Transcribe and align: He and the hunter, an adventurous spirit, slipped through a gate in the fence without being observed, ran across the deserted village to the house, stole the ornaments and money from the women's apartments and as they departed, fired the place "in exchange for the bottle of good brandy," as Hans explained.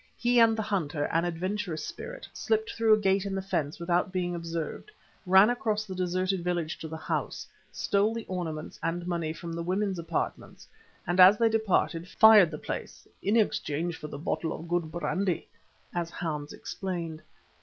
He 0.17 0.39
and 0.39 0.57
the 0.57 0.63
hunter, 0.63 1.05
an 1.11 1.25
adventurous 1.25 1.85
spirit, 1.85 2.27
slipped 2.33 2.71
through 2.71 2.93
a 2.95 2.99
gate 2.99 3.23
in 3.23 3.35
the 3.35 3.41
fence 3.43 3.79
without 3.79 4.11
being 4.11 4.33
observed, 4.33 4.89
ran 5.27 5.47
across 5.51 5.85
the 5.85 5.93
deserted 5.93 6.43
village 6.43 6.79
to 6.79 6.87
the 6.87 6.97
house, 6.97 7.45
stole 7.71 8.11
the 8.11 8.25
ornaments 8.27 8.79
and 8.81 9.05
money 9.05 9.31
from 9.31 9.53
the 9.53 9.61
women's 9.61 9.99
apartments 9.99 10.67
and 11.05 11.19
as 11.19 11.37
they 11.37 11.49
departed, 11.49 12.07
fired 12.09 12.49
the 12.49 12.57
place 12.57 13.07
"in 13.21 13.37
exchange 13.37 13.95
for 13.95 14.07
the 14.07 14.17
bottle 14.17 14.51
of 14.53 14.67
good 14.67 14.91
brandy," 14.91 15.47
as 15.93 16.09
Hans 16.09 16.51
explained. 16.51 17.21